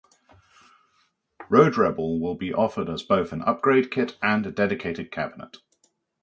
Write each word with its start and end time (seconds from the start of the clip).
Road 1.47 1.77
Rebel 1.77 2.19
will 2.19 2.33
be 2.33 2.51
offered 2.51 2.89
as 2.89 3.03
both 3.03 3.31
an 3.31 3.43
upgrade 3.43 3.91
kit 3.91 4.17
and 4.23 4.47
a 4.47 4.51
dedicated 4.51 5.11
cabinet. 5.11 5.57